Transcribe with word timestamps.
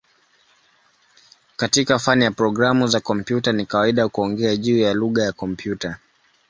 Katika 1.57 1.99
fani 1.99 2.23
ya 2.23 2.31
programu 2.31 2.87
za 2.87 2.99
kompyuta 2.99 3.51
ni 3.51 3.65
kawaida 3.65 4.09
kuongea 4.09 4.55
juu 4.57 4.77
ya 4.77 4.93
"lugha 4.93 5.23
ya 5.23 5.31
kompyuta". 5.31 5.97